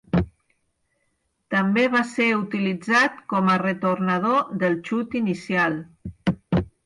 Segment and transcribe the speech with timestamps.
[1.55, 5.77] També va ser utilitzat com a retornador del xut inicial.